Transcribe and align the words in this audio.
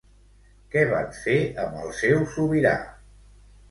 Què 0.75 0.83
van 0.93 1.13
fer 1.19 1.37
amb 1.67 1.79
el 1.85 1.95
seu 2.01 2.29
sobirà? 2.35 2.77